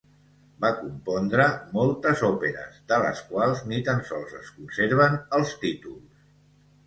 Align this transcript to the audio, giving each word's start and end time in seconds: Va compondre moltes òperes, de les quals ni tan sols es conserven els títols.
Va 0.63 0.69
compondre 0.77 1.43
moltes 1.73 2.23
òperes, 2.29 2.79
de 2.93 2.97
les 3.05 3.21
quals 3.33 3.61
ni 3.73 3.81
tan 3.89 4.01
sols 4.09 4.33
es 4.41 4.49
conserven 4.57 5.19
els 5.41 5.53
títols. 5.67 6.25